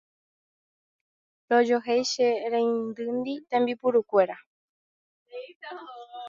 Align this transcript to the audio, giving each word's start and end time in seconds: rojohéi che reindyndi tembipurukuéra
rojohéi 1.49 2.03
che 2.13 2.27
reindyndi 2.51 3.33
tembipurukuéra 3.49 4.37